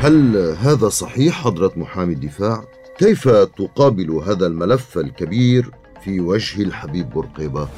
هل 0.00 0.36
هذا 0.60 0.88
صحيح 0.88 1.44
حضرة 1.44 1.72
محامي 1.76 2.14
الدفاع؟ 2.14 2.64
كيف 2.98 3.28
تقابل 3.28 4.10
هذا 4.10 4.46
الملف 4.46 4.98
الكبير 4.98 5.70
في 6.04 6.20
وجه 6.20 6.62
الحبيب 6.62 7.10
بورقيبة؟ 7.10 7.68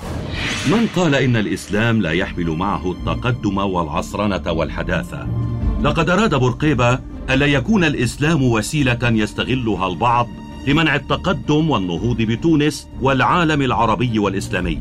من 0.67 0.87
قال 0.97 1.15
إن 1.15 1.37
الإسلام 1.37 2.03
لا 2.03 2.11
يحمل 2.11 2.51
معه 2.51 2.93
التقدم 2.93 3.59
والعصرنة 3.59 4.53
والحداثة؟ 4.53 5.29
لقد 5.83 6.11
أراد 6.11 6.35
بورقيبة 6.35 6.99
ألا 7.31 7.47
يكون 7.47 7.85
الإسلام 7.85 8.43
وسيلة 8.43 8.99
يستغلها 9.03 9.89
البعض 9.89 10.27
لمنع 10.67 10.95
التقدم 10.95 11.71
والنهوض 11.71 12.17
بتونس 12.17 12.89
والعالم 13.01 13.63
العربي 13.63 14.19
والإسلامي. 14.19 14.79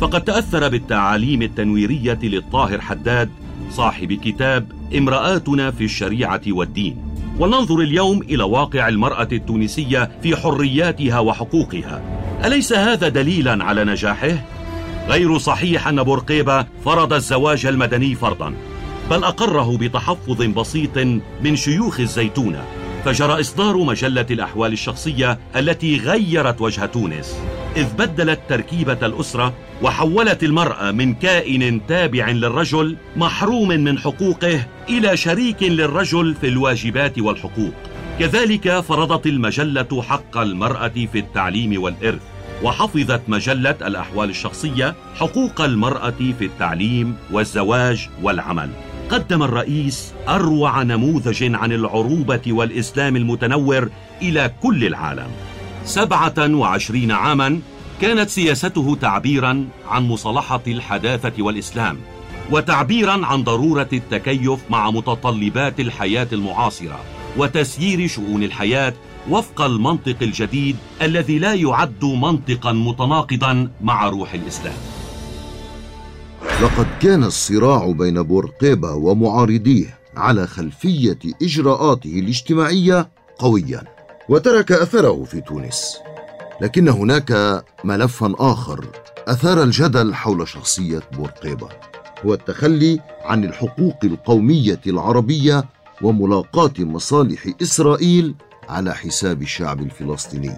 فقد 0.00 0.24
تأثر 0.24 0.68
بالتعاليم 0.68 1.42
التنويرية 1.42 2.18
للطاهر 2.22 2.80
حداد 2.80 3.30
صاحب 3.70 4.12
كتاب 4.12 4.72
امرأتنا 4.98 5.70
في 5.70 5.84
الشريعة 5.84 6.40
والدين. 6.48 6.96
ولننظر 7.38 7.80
اليوم 7.80 8.22
إلى 8.22 8.42
واقع 8.42 8.88
المرأة 8.88 9.28
التونسية 9.32 10.10
في 10.22 10.36
حرياتها 10.36 11.18
وحقوقها. 11.18 12.02
أليس 12.44 12.72
هذا 12.72 13.08
دليلا 13.08 13.64
على 13.64 13.84
نجاحه؟ 13.84 14.44
غير 15.08 15.38
صحيح 15.38 15.88
أن 15.88 16.02
بورقيبة 16.02 16.66
فرض 16.84 17.12
الزواج 17.12 17.66
المدني 17.66 18.14
فرضا 18.14 18.54
بل 19.10 19.24
أقره 19.24 19.76
بتحفظ 19.78 20.42
بسيط 20.42 20.98
من 21.44 21.56
شيوخ 21.56 22.00
الزيتونة. 22.00 22.77
فجرى 23.04 23.40
إصدار 23.40 23.76
مجلة 23.76 24.26
الأحوال 24.30 24.72
الشخصية 24.72 25.38
التي 25.56 25.98
غيرت 25.98 26.60
وجه 26.60 26.86
تونس 26.86 27.36
إذ 27.76 27.86
بدلت 27.98 28.40
تركيبة 28.48 29.06
الأسرة 29.06 29.54
وحولت 29.82 30.42
المرأة 30.42 30.90
من 30.90 31.14
كائن 31.14 31.86
تابع 31.86 32.30
للرجل 32.30 32.96
محروم 33.16 33.68
من 33.68 33.98
حقوقه 33.98 34.66
إلى 34.88 35.16
شريك 35.16 35.62
للرجل 35.62 36.34
في 36.40 36.48
الواجبات 36.48 37.18
والحقوق. 37.18 37.74
كذلك 38.18 38.80
فرضت 38.80 39.26
المجلة 39.26 40.02
حق 40.02 40.38
المرأة 40.38 40.88
في 41.12 41.18
التعليم 41.18 41.82
والإرث 41.82 42.22
وحفظت 42.62 43.22
مجلة 43.28 43.76
الأحوال 43.82 44.30
الشخصية 44.30 44.94
حقوق 45.14 45.60
المرأة 45.60 46.14
في 46.38 46.44
التعليم 46.44 47.16
والزواج 47.32 48.08
والعمل. 48.22 48.70
قدم 49.10 49.42
الرئيس 49.42 50.14
أروع 50.28 50.82
نموذج 50.82 51.54
عن 51.54 51.72
العروبة 51.72 52.40
والإسلام 52.46 53.16
المتنور 53.16 53.90
إلى 54.22 54.52
كل 54.62 54.84
العالم. 54.84 55.26
سبعة 55.84 56.54
وعشرين 56.54 57.12
عاما 57.12 57.60
كانت 58.00 58.30
سياسته 58.30 58.96
تعبيرا 59.00 59.68
عن 59.88 60.08
مصالحة 60.08 60.60
الحداثة 60.66 61.42
والإسلام 61.42 61.98
وتعبيرا 62.50 63.26
عن 63.26 63.44
ضرورة 63.44 63.88
التكيف 63.92 64.60
مع 64.70 64.90
متطلبات 64.90 65.80
الحياة 65.80 66.28
المعاصرة 66.32 67.00
وتسيير 67.36 68.08
شؤون 68.08 68.42
الحياة 68.42 68.94
وفق 69.30 69.60
المنطق 69.60 70.16
الجديد 70.22 70.76
الذي 71.02 71.38
لا 71.38 71.54
يعد 71.54 72.04
منطقا 72.04 72.72
متناقضا 72.72 73.68
مع 73.80 74.08
روح 74.08 74.34
الإسلام. 74.34 74.97
لقد 76.62 76.86
كان 77.00 77.24
الصراع 77.24 77.86
بين 77.86 78.22
بورقيبة 78.22 78.92
ومعارضيه 78.94 79.98
على 80.16 80.46
خلفية 80.46 81.18
إجراءاته 81.42 82.18
الاجتماعية 82.18 83.08
قويا 83.38 83.82
وترك 84.28 84.72
أثره 84.72 85.24
في 85.24 85.40
تونس. 85.40 85.96
لكن 86.60 86.88
هناك 86.88 87.64
ملفا 87.84 88.34
آخر 88.38 88.86
أثار 89.28 89.62
الجدل 89.62 90.14
حول 90.14 90.48
شخصية 90.48 91.02
بورقيبة 91.12 91.68
هو 92.26 92.34
التخلي 92.34 93.00
عن 93.24 93.44
الحقوق 93.44 93.96
القومية 94.04 94.80
العربية 94.86 95.64
وملاقاة 96.02 96.74
مصالح 96.78 97.46
إسرائيل 97.62 98.34
على 98.68 98.94
حساب 98.94 99.42
الشعب 99.42 99.80
الفلسطيني. 99.80 100.56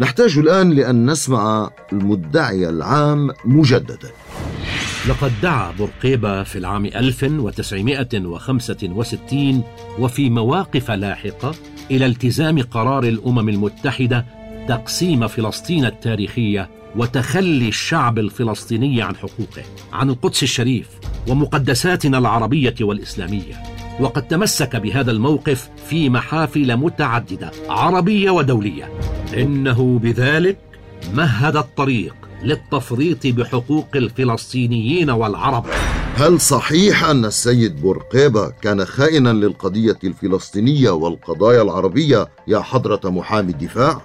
نحتاج 0.00 0.38
الآن 0.38 0.70
لأن 0.70 1.10
نسمع 1.10 1.70
المدعي 1.92 2.68
العام 2.68 3.30
مجددا. 3.44 4.10
لقد 5.08 5.32
دعا 5.42 5.72
بورقيبة 5.72 6.42
في 6.42 6.58
العام 6.58 6.86
1965 6.86 9.62
وفي 9.98 10.30
مواقف 10.30 10.90
لاحقة 10.90 11.54
إلى 11.90 12.06
التزام 12.06 12.62
قرار 12.62 13.04
الأمم 13.04 13.48
المتحدة 13.48 14.26
تقسيم 14.68 15.26
فلسطين 15.26 15.84
التاريخية 15.84 16.70
وتخلي 16.96 17.68
الشعب 17.68 18.18
الفلسطيني 18.18 19.02
عن 19.02 19.16
حقوقه 19.16 19.62
عن 19.92 20.10
القدس 20.10 20.42
الشريف 20.42 20.88
ومقدساتنا 21.28 22.18
العربية 22.18 22.74
والإسلامية. 22.80 23.62
وقد 24.00 24.28
تمسك 24.28 24.76
بهذا 24.76 25.10
الموقف 25.10 25.70
في 25.88 26.10
محافل 26.10 26.76
متعددة 26.76 27.50
عربية 27.68 28.30
ودولية. 28.30 28.98
إنه 29.36 29.98
بذلك 30.02 30.58
مهد 31.14 31.56
الطريق 31.56 32.23
للتفريط 32.44 33.26
بحقوق 33.26 33.88
الفلسطينيين 33.94 35.10
والعرب. 35.10 35.66
هل 36.16 36.40
صحيح 36.40 37.04
أن 37.04 37.24
السيد 37.24 37.82
بورقيبة 37.82 38.50
كان 38.62 38.84
خائنا 38.84 39.32
للقضية 39.32 39.98
الفلسطينية 40.04 40.90
والقضايا 40.90 41.62
العربية 41.62 42.28
يا 42.48 42.60
حضرة 42.60 43.10
محامي 43.10 43.52
الدفاع؟ 43.52 44.00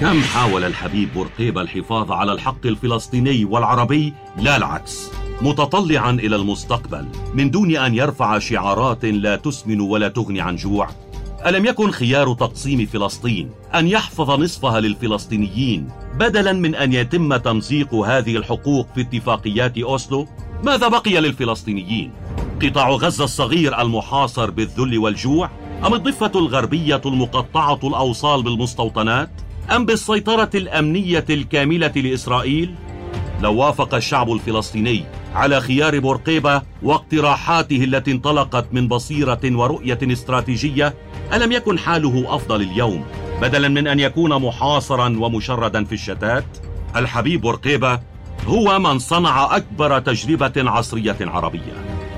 كم 0.00 0.20
حاول 0.20 0.64
الحبيب 0.64 1.14
بورقيبة 1.14 1.60
الحفاظ 1.60 2.12
على 2.12 2.32
الحق 2.32 2.66
الفلسطيني 2.66 3.44
والعربي؟ 3.44 4.12
لا 4.38 4.56
العكس. 4.56 5.08
متطلعا 5.42 6.10
إلى 6.10 6.36
المستقبل 6.36 7.06
من 7.34 7.50
دون 7.50 7.76
أن 7.76 7.94
يرفع 7.94 8.38
شعارات 8.38 9.04
لا 9.04 9.36
تسمن 9.36 9.80
ولا 9.80 10.08
تغني 10.08 10.40
عن 10.40 10.56
جوع. 10.56 10.88
ألم 11.46 11.66
يكن 11.66 11.90
خيار 11.90 12.34
تقسيم 12.34 12.86
فلسطين 12.86 13.50
أن 13.74 13.88
يحفظ 13.88 14.30
نصفها 14.30 14.80
للفلسطينيين 14.80 15.88
بدلا 16.14 16.52
من 16.52 16.74
أن 16.74 16.92
يتم 16.92 17.36
تمزيق 17.36 17.94
هذه 17.94 18.36
الحقوق 18.36 18.86
في 18.94 19.00
اتفاقيات 19.00 19.78
أوسلو؟ 19.78 20.26
ماذا 20.62 20.88
بقي 20.88 21.20
للفلسطينيين؟ 21.20 22.12
قطاع 22.62 22.90
غزة 22.90 23.24
الصغير 23.24 23.80
المحاصر 23.80 24.50
بالذل 24.50 24.98
والجوع؟ 24.98 25.50
أم 25.86 25.94
الضفة 25.94 26.32
الغربية 26.34 27.00
المقطعة 27.06 27.80
الأوصال 27.84 28.42
بالمستوطنات؟ 28.42 29.30
أم 29.76 29.86
بالسيطرة 29.86 30.50
الأمنية 30.54 31.24
الكاملة 31.30 31.92
لإسرائيل؟ 31.96 32.74
لو 33.40 33.54
وافق 33.54 33.94
الشعب 33.94 34.32
الفلسطيني 34.32 35.04
على 35.34 35.60
خيار 35.60 35.98
بورقيبة 35.98 36.62
واقتراحاته 36.82 37.84
التي 37.84 38.12
انطلقت 38.12 38.66
من 38.72 38.88
بصيرة 38.88 39.40
ورؤية 39.44 39.98
استراتيجية 40.02 40.94
ألم 41.32 41.52
يكن 41.52 41.78
حاله 41.78 42.34
أفضل 42.34 42.62
اليوم؟ 42.62 43.04
بدلا 43.42 43.68
من 43.68 43.86
أن 43.86 44.00
يكون 44.00 44.42
محاصرا 44.42 45.16
ومشردا 45.18 45.84
في 45.84 45.92
الشتات؟ 45.92 46.44
الحبيب 46.96 47.40
بورقيبة 47.40 48.00
هو 48.46 48.78
من 48.78 48.98
صنع 48.98 49.56
أكبر 49.56 49.98
تجربة 49.98 50.52
عصرية 50.56 51.16
عربية. 51.20 51.72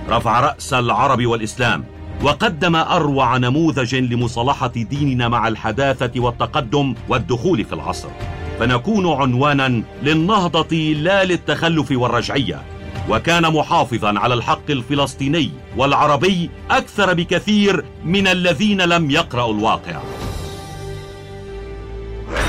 رفع 0.09 0.41
رأس 0.41 0.73
العرب 0.75 1.27
والإسلام 1.27 1.85
وقدم 2.23 2.77
أروع 2.77 3.37
نموذج 3.37 3.95
لمصالحة 3.95 4.69
ديننا 4.69 5.29
مع 5.29 5.49
الحداثة 5.49 6.21
والتقدم 6.21 6.95
والدخول 7.09 7.65
في 7.65 7.73
العصر. 7.73 8.09
فنكون 8.61 9.13
عنوانا 9.13 9.83
للنهضة 10.03 10.77
لا 10.77 11.25
للتخلف 11.25 11.91
والرجعية. 11.91 12.63
وكان 13.09 13.43
محافظا 13.43 14.19
على 14.19 14.35
الحق 14.35 14.71
الفلسطيني 14.71 15.51
والعربي 15.77 16.51
أكثر 16.71 17.15
بكثير 17.15 17.85
من 18.05 18.27
الذين 18.27 18.83
لم 18.83 19.11
يقرأوا 19.11 19.55
الواقع. 19.55 20.01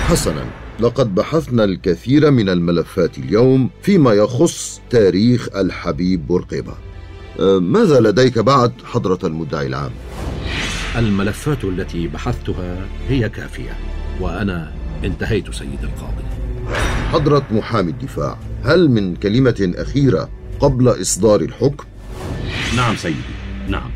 حسنا 0.08 0.46
لقد 0.80 1.16
بحثنا 1.16 1.64
الكثير 1.64 2.32
من 2.32 2.50
الملفات 2.50 3.18
اليوم 3.18 3.70
فيما 3.82 4.14
يخص 4.14 4.82
تاريخ 4.90 5.50
الحبيب 5.56 6.28
بورقيبة. 6.28 6.74
آه، 7.40 7.60
ماذا 7.60 8.00
لديك 8.00 8.40
بعد 8.40 8.72
حضرة 8.86 9.20
المدعي 9.24 9.68
العام؟ 9.68 9.92
الملفات 10.96 11.64
التي 11.64 12.08
بحثتها 12.08 12.88
هي 13.10 13.30
كافية 13.30 13.78
وأنا 14.22 14.72
انتهيت 15.04 15.54
سيد 15.54 15.84
القاضي. 15.84 16.24
حضرة 17.12 17.46
محامي 17.52 17.92
الدفاع 17.92 18.38
هل 18.64 18.90
من 18.90 19.16
كلمة 19.16 19.74
أخيرة 19.76 20.30
قبل 20.60 21.02
إصدار 21.02 21.42
الحكم؟ 21.42 21.86
نعم 22.78 22.96
سيدي 22.96 23.18
نعم. 23.68 23.92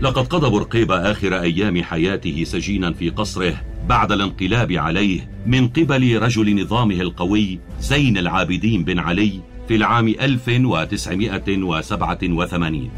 لقد 0.00 0.26
قضى 0.26 0.50
برقيبة 0.50 1.10
آخر 1.10 1.40
أيام 1.40 1.82
حياته 1.82 2.44
سجينا 2.44 2.92
في 2.92 3.10
قصره 3.10 3.54
بعد 3.88 4.12
الانقلاب 4.12 4.72
عليه 4.72 5.30
من 5.46 5.68
قبل 5.68 6.22
رجل 6.22 6.62
نظامه 6.62 6.94
القوي 6.94 7.58
زين 7.80 8.18
العابدين 8.18 8.84
بن 8.84 8.98
علي 8.98 9.40
في 9.68 9.76
العام 9.76 10.08
1987 10.08 12.90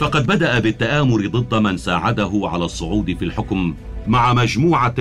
فقد 0.00 0.26
بدأ 0.26 0.58
بالتآمر 0.58 1.26
ضد 1.26 1.54
من 1.54 1.76
ساعده 1.76 2.40
على 2.44 2.64
الصعود 2.64 3.16
في 3.18 3.24
الحكم 3.24 3.74
مع 4.06 4.32
مجموعة 4.32 4.94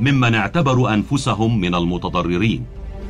ممن 0.00 0.34
اعتبروا 0.34 0.94
أنفسهم 0.94 1.60
من 1.60 1.74
المتضررين. 1.74 2.64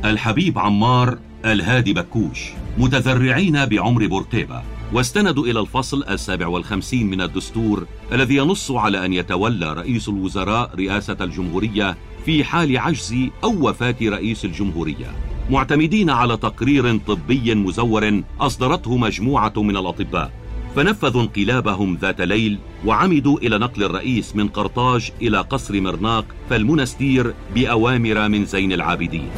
الحبيب 0.05 0.59
عمار 0.59 1.17
الهادي 1.45 1.93
بكوش 1.93 2.49
متذرعين 2.77 3.65
بعمر 3.65 4.07
بورقيبة 4.07 4.61
واستندوا 4.93 5.45
إلى 5.45 5.59
الفصل 5.59 6.03
السابع 6.03 6.47
والخمسين 6.47 7.09
من 7.09 7.21
الدستور 7.21 7.85
الذي 8.11 8.35
ينص 8.35 8.71
على 8.71 9.05
أن 9.05 9.13
يتولى 9.13 9.73
رئيس 9.73 10.09
الوزراء 10.09 10.75
رئاسة 10.75 11.17
الجمهورية 11.21 11.97
في 12.25 12.43
حال 12.43 12.77
عجز 12.77 13.15
أو 13.43 13.69
وفاة 13.69 13.95
رئيس 14.01 14.45
الجمهورية. 14.45 15.11
معتمدين 15.49 16.09
على 16.09 16.37
تقرير 16.37 16.97
طبي 16.97 17.55
مزور 17.55 18.21
أصدرته 18.39 18.97
مجموعة 18.97 19.53
من 19.57 19.77
الأطباء 19.77 20.31
فنفذوا 20.75 21.21
انقلابهم 21.21 21.97
ذات 22.01 22.21
ليل 22.21 22.59
وعمدوا 22.85 23.37
إلى 23.39 23.57
نقل 23.57 23.83
الرئيس 23.83 24.35
من 24.35 24.47
قرطاج 24.47 25.11
إلى 25.21 25.41
قصر 25.41 25.81
مرناق 25.81 26.25
فالمنستير 26.49 27.33
بأوامر 27.55 28.29
من 28.29 28.45
زين 28.45 28.71
العابدين. 28.71 29.29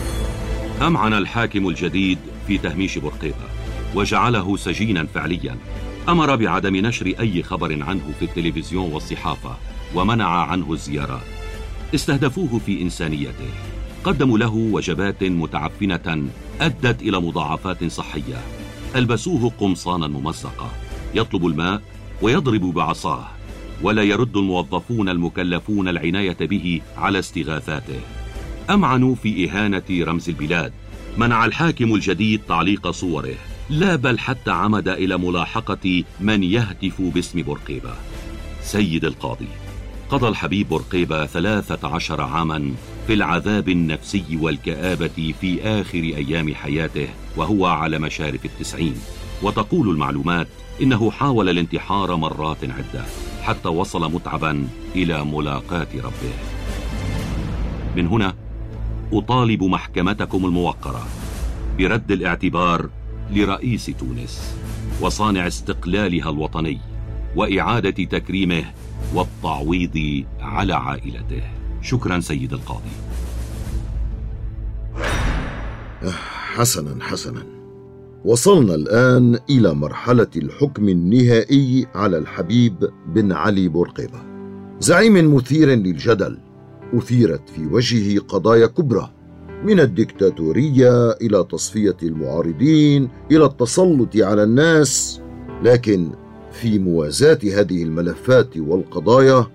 أمعن 0.82 1.14
الحاكم 1.14 1.68
الجديد 1.68 2.18
في 2.48 2.58
تهميش 2.58 2.98
بورقيبة 2.98 3.48
وجعله 3.96 4.58
سجينا 4.58 5.06
فعليا. 5.06 5.58
أمر 6.10 6.36
بعدم 6.36 6.76
نشر 6.76 7.14
أي 7.20 7.44
خبر 7.44 7.84
عنه 7.84 8.14
في 8.20 8.26
التلفزيون 8.26 8.92
والصحافة 8.94 9.58
ومنع 9.96 10.28
عنه 10.28 10.74
الزيارات 10.74 11.22
استهدفوه 11.96 12.60
في 12.66 12.82
إنسانيته. 12.82 13.50
قدموا 14.04 14.38
له 14.38 14.54
وجبات 14.56 15.24
متعفنة 15.24 16.28
أدت 16.62 17.02
إلى 17.02 17.20
مضاعفات 17.20 17.84
صحية. 17.84 18.42
ألبسوه 18.96 19.52
قمصانا 19.60 20.08
ممزقة. 20.08 20.72
يطلب 21.16 21.46
الماء 21.46 21.82
ويضرب 22.22 22.62
بعصاه. 22.62 23.28
ولا 23.82 24.04
يرد 24.04 24.38
الموظفون 24.38 25.10
المكلفون 25.10 25.88
العناية 25.88 26.38
به 26.42 26.82
على 26.98 27.20
استغاثاته. 27.20 28.00
أمعنوا 28.74 29.16
في 29.16 29.50
إهانة 29.50 29.84
رمز 29.92 30.30
البلاد. 30.30 30.74
منع 31.18 31.46
الحاكم 31.46 31.96
الجديد 31.96 32.42
تعليق 32.48 32.92
صوره. 32.92 33.36
لا 33.70 33.96
بل 33.96 34.20
حتى 34.20 34.52
عمد 34.52 34.88
إلى 34.88 35.18
ملاحقة 35.18 36.04
من 36.20 36.44
يهتف 36.44 37.02
باسم 37.02 37.42
بورقيبة. 37.42 37.94
سيد 38.62 39.06
القاضي 39.06 39.48
قضى 40.10 40.28
الحبيب 40.28 40.70
بورقيبة 40.70 41.26
ثلاثة 41.26 41.88
عشر 41.88 42.22
عاما 42.22 42.72
في 43.08 43.14
العذاب 43.14 43.70
النفسي 43.70 44.40
والكآبة 44.42 45.34
في 45.42 45.64
آخر 45.64 46.00
أيام 46.00 46.56
حياته 46.56 47.08
وهو 47.38 47.66
على 47.66 48.00
مشارف 48.00 48.46
التسعين. 48.46 48.96
وتقول 49.44 49.90
المعلومات 49.90 50.48
إنه 50.82 51.12
حاول 51.12 51.50
الانتحار 51.50 52.16
مرات 52.16 52.64
عدة 52.64 53.06
حتى 53.42 53.70
وصل 53.70 54.12
متعبا 54.12 54.68
إلى 54.96 55.26
ملاقاة 55.26 55.88
ربه. 55.96 56.34
من 57.96 58.08
هنا 58.08 58.36
أطالب 59.14 59.64
محكمتكم 59.64 60.46
الموقرة 60.46 61.08
برد 61.78 62.12
الاعتبار 62.12 62.90
لرئيس 63.32 63.86
تونس 63.86 64.56
وصانع 65.02 65.48
استقلالها 65.48 66.30
الوطني 66.30 66.80
وإعادة 67.36 68.04
تكريمه 68.04 68.64
والتعويض 69.14 70.24
على 70.40 70.74
عائلته. 70.74 71.44
شكرا 71.82 72.20
سيد 72.20 72.54
القاضي. 72.54 72.92
حسنا 76.56 77.04
حسنا. 77.04 77.44
وصلنا 78.26 78.76
الآن 78.76 79.40
إلى 79.50 79.74
مرحلة 79.74 80.28
الحكم 80.36 80.90
النهائي 80.90 81.88
على 81.96 82.18
الحبيب 82.18 82.90
بن 83.08 83.32
علي 83.32 83.68
بورقيبة. 83.68 84.22
زعيم 84.80 85.36
مثير 85.36 85.70
للجدل 85.70 86.38
أثيرت 86.94 87.50
في 87.50 87.66
وجهه 87.66 88.20
قضايا 88.20 88.66
كبرى 88.66 89.12
من 89.64 89.80
الدكتاتورية 89.80 91.12
إلى 91.12 91.46
تصفية 91.52 91.98
المعارضين 92.04 93.10
إلى 93.32 93.46
التسلط 93.46 94.18
على 94.18 94.44
الناس. 94.44 95.22
لكن 95.64 96.12
في 96.52 96.80
موازاة 96.80 97.40
هذه 97.44 97.84
الملفات 97.84 98.58
والقضايا 98.58 99.48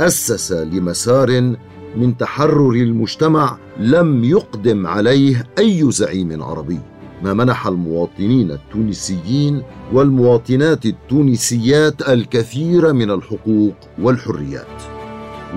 أسس 0.00 0.52
لمسار 0.52 1.56
من 1.96 2.16
تحرر 2.16 2.72
المجتمع 2.72 3.58
لم 3.78 4.24
يقدم 4.24 4.86
عليه 4.86 5.46
أي 5.58 5.90
زعيم 5.90 6.42
عربي. 6.42 6.78
ما 7.22 7.32
منح 7.34 7.66
المواطنين 7.66 8.50
التونسيين 8.50 9.62
والمواطنات 9.92 10.86
التونسيات 10.86 12.08
الكثير 12.08 12.92
من 12.92 13.10
الحقوق 13.10 13.74
والحريات. 14.02 14.93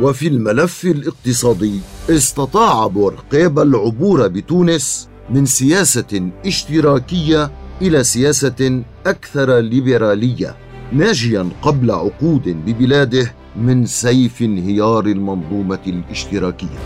وفي 0.02 0.28
الملف 0.28 0.86
الاقتصادي 0.86 1.80
استطاع 2.10 2.88
بورقيبة 2.88 3.62
العبور 3.62 4.28
بتونس 4.28 5.10
من 5.30 5.46
سياسة 5.46 6.30
اشتراكية 6.46 7.52
إلى 7.82 8.04
سياسة 8.04 8.82
أكثر 9.06 9.60
ليبرالية 9.60 10.56
ناجيا 10.94 11.50
قبل 11.62 11.92
عقود 11.92 12.44
ببلاده 12.66 13.34
من 13.56 13.86
سيف 13.86 14.42
انهيار 14.42 15.06
المنظومة 15.06 15.80
الاشتراكية. 15.88 16.80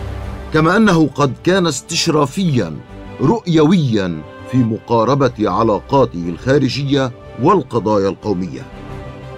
كما 0.54 0.78
أنه 0.78 1.08
قد 1.08 1.34
كان 1.43 1.67
استشرافيا 1.67 2.78
رؤيويا 3.21 4.21
في 4.52 4.58
مقاربة 4.58 5.34
علاقاته 5.39 6.30
الخارجية 6.30 7.12
والقضايا 7.43 8.10
القومية. 8.10 8.62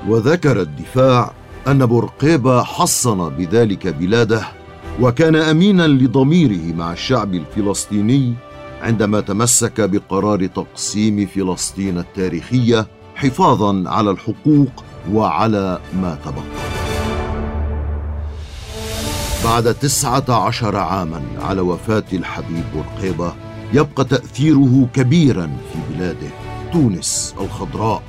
وذكر 0.08 0.62
الدفاع 0.62 1.34
أن 1.68 1.86
بورقيبة 1.86 2.64
حصن 2.64 3.30
بذلك 3.30 3.88
بلاده 3.88 4.42
وكان 5.02 5.36
أمينا 5.36 5.88
لضميره 5.88 6.76
مع 6.76 6.94
الشعب 6.94 7.34
الفلسطيني 7.34 8.34
عندما 8.82 9.20
تمسك 9.20 9.82
بقرار 9.82 10.46
تقسيم 10.46 11.26
فلسطين 11.26 11.98
التاريخية 11.98 12.88
حفاظا 13.16 13.84
على 13.90 14.12
الحقوق 14.12 14.84
وعلى 15.12 15.80
ما 16.02 16.18
تبقى. 16.26 16.44
بعد 19.46 19.74
تسعة 19.74 20.46
عشر 20.48 20.76
عاما 20.78 21.22
على 21.42 21.62
وفاة 21.62 22.04
الحبيب 22.14 22.64
بورقيبة 22.74 23.34
يبقى 23.74 24.04
تأثيره 24.06 24.88
كبيرا 24.94 25.46
في 25.46 25.80
بلاده 25.94 26.30
تونس 26.74 27.36
الخضراء 27.42 28.04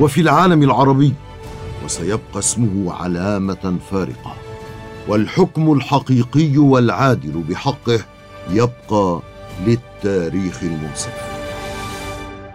وفي 0.00 0.20
العالم 0.20 0.62
العربي. 0.62 1.14
وسيبقى 1.84 2.38
اسمه 2.38 2.92
علامة 2.92 3.78
فارقة. 3.90 4.34
والحكم 5.08 5.72
الحقيقي 5.72 6.58
والعادل 6.58 7.42
بحقه 7.48 8.00
يبقى 8.50 9.20
للتاريخ 9.66 10.62
المنصف 10.62 11.12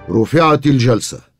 رفعت 0.10 0.66
الجلسة. 0.66 1.35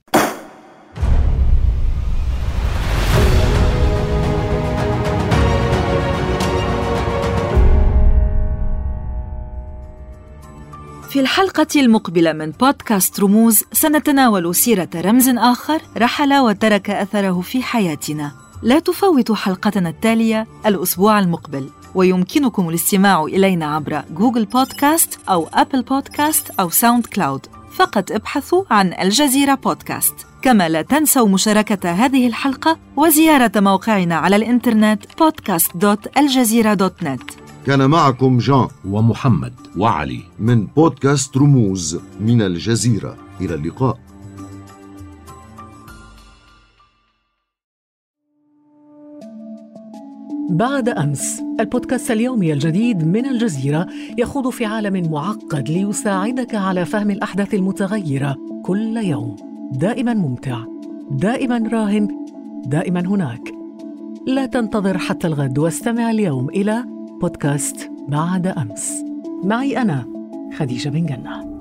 في 11.16 11.22
الحلقة 11.22 11.68
المقبلة 11.76 12.34
من 12.34 12.52
بودكاست 12.52 13.20
رموز 13.20 13.64
سنتناول 13.72 14.56
سيرة 14.56 14.90
رمز 14.96 15.30
آخر 15.30 15.82
رحل 15.98 16.34
وترك 16.34 16.90
أثره 16.90 17.42
في 17.42 17.64
حياتنا. 17.64 18.32
لا 18.62 18.80
تفوتوا 18.80 19.36
حلقتنا 19.36 19.90
التالية 19.90 20.48
الأسبوع 20.66 21.20
المقبل 21.20 21.70
ويمكنكم 21.96 22.70
الاستماع 22.70 23.24
إلينا 23.24 23.76
عبر 23.76 24.04
جوجل 24.12 24.46
بودكاست 24.46 25.20
أو 25.30 25.48
أبل 25.54 25.82
بودكاست 25.82 26.50
أو 26.60 26.70
ساوند 26.70 27.06
كلاود. 27.06 27.46
فقط 27.72 28.12
ابحثوا 28.12 28.64
عن 28.72 28.94
الجزيرة 28.94 29.56
بودكاست. 29.56 30.16
كما 30.42 30.70
لا 30.70 30.82
تنسوا 30.82 31.28
مشاركة 31.28 31.92
هذه 31.92 32.28
الحلقة 32.28 32.78
وزيارة 32.96 33.52
موقعنا 33.56 34.16
على 34.16 34.36
الإنترنت 34.36 35.06
podcast.aljazeera.net 35.06 37.45
كان 37.66 37.90
معكم 37.90 38.38
جان 38.38 38.68
ومحمد 38.90 39.54
وعلي. 39.78 40.20
من 40.40 40.66
بودكاست 40.66 41.38
رموز 41.38 42.00
من 42.20 42.42
الجزيرة. 42.42 43.18
إلى 43.42 43.56
اللقاء. 43.56 43.98
بعد 50.50 50.90
أمس 50.90 51.42
البودكاست 51.60 52.12
اليومي 52.12 52.54
الجديد 52.54 53.08
من 53.08 53.26
الجزيرة 53.26 53.88
يخوض 54.18 54.50
في 54.50 54.66
عالم 54.66 55.12
معقد 55.12 55.70
ليساعدك 55.70 56.56
على 56.56 56.86
فهم 56.86 57.12
الأحداث 57.12 57.54
المتغيرة 57.54 58.38
كل 58.64 58.98
يوم. 58.98 59.36
دائما 59.72 60.14
ممتع 60.14 60.64
دائما 61.12 61.70
راهن 61.74 62.26
دائما 62.66 63.00
هناك. 63.00 63.52
لا 64.28 64.46
تنتظر 64.46 64.98
حتى 64.98 65.28
الغد 65.28 65.58
واستمع 65.58 66.12
اليوم 66.12 66.50
إلى 66.50 66.95
بودكاست 67.22 67.92
بعد 68.08 68.48
أمس. 68.48 69.04
معي 69.44 69.82
أنا 69.82 70.06
خديجة 70.58 70.90
بن 70.90 71.06
جنة. 71.06 71.55